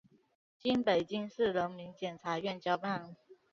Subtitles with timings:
[0.57, 3.15] 经北京市人民检察院交办